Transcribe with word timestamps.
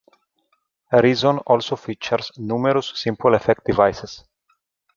Reason 0.91 1.37
also 1.45 1.75
features 1.75 2.31
numerous 2.35 2.91
simple 2.95 3.35
effect 3.35 3.63
devices. 3.65 4.23